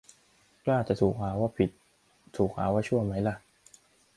[0.65, 1.69] กล้าจะ ถูกหาว่า 'ผิด'
[2.37, 3.35] ถูกหาว่า 'ชั่ว' ไหมล่ะ